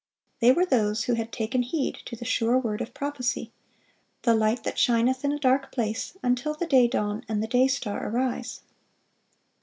They 0.39 0.51
were 0.51 0.65
those 0.65 1.03
who 1.03 1.13
had 1.13 1.31
taken 1.31 1.61
heed 1.61 1.99
to 2.05 2.15
the 2.15 2.25
"sure 2.25 2.57
word 2.57 2.81
of 2.81 2.91
prophecy," 2.91 3.51
the 4.23 4.33
"light 4.33 4.63
that 4.63 4.79
shineth 4.79 5.23
in 5.23 5.31
a 5.31 5.37
dark 5.37 5.71
place, 5.71 6.17
until 6.23 6.55
the 6.55 6.65
day 6.65 6.87
dawn, 6.87 7.23
and 7.29 7.43
the 7.43 7.47
day 7.47 7.67
star 7.67 8.07
arise." 8.09 8.61